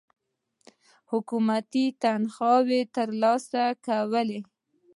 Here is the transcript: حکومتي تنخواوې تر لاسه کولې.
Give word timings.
حکومتي 1.11 1.85
تنخواوې 2.03 2.81
تر 2.95 3.07
لاسه 3.21 3.61
کولې. 3.85 4.39